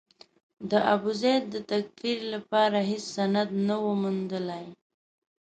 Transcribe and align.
د 0.69 0.71
ابوزید 0.93 1.43
د 1.53 1.55
تکفیر 1.71 2.19
لپاره 2.33 2.77
هېڅ 2.89 3.03
سند 3.15 3.49
نه 3.67 3.75
و 3.83 3.87
موندلای. 4.01 4.65